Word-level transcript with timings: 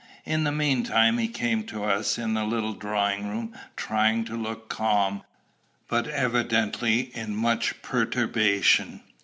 In 0.25 0.45
the 0.45 0.51
mean 0.51 0.83
time, 0.83 1.19
he 1.19 1.27
came 1.27 1.63
to 1.65 1.83
us 1.83 2.17
in 2.17 2.33
the 2.33 2.43
little 2.43 2.73
drawing 2.73 3.27
room, 3.27 3.55
trying 3.75 4.25
to 4.25 4.35
look 4.35 4.67
calm, 4.67 5.21
but 5.87 6.07
evidently 6.07 7.11
in 7.15 7.35
much 7.35 7.83
perturbation. 7.83 9.03